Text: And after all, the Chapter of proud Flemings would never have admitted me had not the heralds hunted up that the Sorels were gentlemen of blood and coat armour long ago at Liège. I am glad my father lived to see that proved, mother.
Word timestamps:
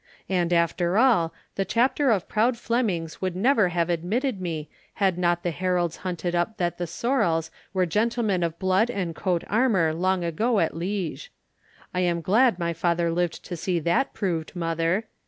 And 0.29 0.51
after 0.51 0.97
all, 0.97 1.31
the 1.53 1.63
Chapter 1.63 2.09
of 2.09 2.27
proud 2.27 2.57
Flemings 2.57 3.21
would 3.21 3.35
never 3.35 3.69
have 3.69 3.87
admitted 3.87 4.41
me 4.41 4.67
had 4.95 5.15
not 5.15 5.43
the 5.43 5.51
heralds 5.51 5.97
hunted 5.97 6.33
up 6.33 6.57
that 6.57 6.79
the 6.79 6.87
Sorels 6.87 7.51
were 7.71 7.85
gentlemen 7.85 8.41
of 8.41 8.57
blood 8.57 8.89
and 8.89 9.13
coat 9.15 9.43
armour 9.45 9.93
long 9.93 10.23
ago 10.23 10.59
at 10.59 10.71
Liège. 10.73 11.27
I 11.93 11.99
am 11.99 12.19
glad 12.21 12.57
my 12.57 12.73
father 12.73 13.11
lived 13.11 13.45
to 13.45 13.55
see 13.55 13.77
that 13.77 14.15
proved, 14.15 14.55
mother. 14.55 15.03